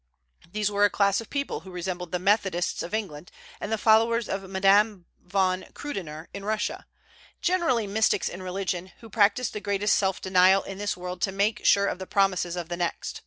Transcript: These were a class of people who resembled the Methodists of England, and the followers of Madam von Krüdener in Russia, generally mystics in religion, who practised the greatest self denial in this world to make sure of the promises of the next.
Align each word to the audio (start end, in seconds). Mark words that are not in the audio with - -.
These 0.51 0.71
were 0.71 0.83
a 0.83 0.89
class 0.89 1.21
of 1.21 1.29
people 1.29 1.59
who 1.59 1.69
resembled 1.69 2.11
the 2.11 2.17
Methodists 2.17 2.81
of 2.81 2.91
England, 2.91 3.29
and 3.59 3.71
the 3.71 3.77
followers 3.77 4.27
of 4.27 4.49
Madam 4.49 5.05
von 5.23 5.65
Krüdener 5.75 6.25
in 6.33 6.43
Russia, 6.43 6.87
generally 7.39 7.85
mystics 7.85 8.27
in 8.27 8.41
religion, 8.41 8.93
who 9.01 9.11
practised 9.11 9.53
the 9.53 9.59
greatest 9.61 9.95
self 9.95 10.19
denial 10.19 10.63
in 10.63 10.79
this 10.79 10.97
world 10.97 11.21
to 11.21 11.31
make 11.31 11.63
sure 11.63 11.85
of 11.85 11.99
the 11.99 12.07
promises 12.07 12.55
of 12.55 12.67
the 12.67 12.77
next. 12.77 13.19